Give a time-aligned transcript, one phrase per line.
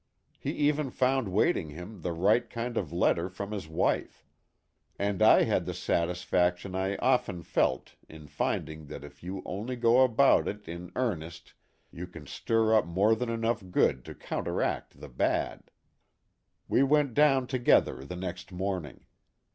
[0.39, 4.25] He even found wait ing him the right kind of a letter from his wife.
[4.97, 9.75] And I had the satisfaction I have often felt in finding that if you only
[9.75, 11.53] go about it in earnest
[11.91, 15.69] you can stir up more than enough good to counteract the bad.
[16.67, 19.05] We went down together the next morning.